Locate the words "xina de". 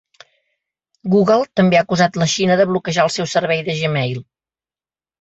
2.33-2.69